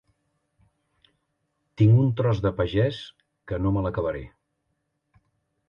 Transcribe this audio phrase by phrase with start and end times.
[1.81, 3.03] Tinc un tros de pagès
[3.53, 4.25] que no me l'acabaré.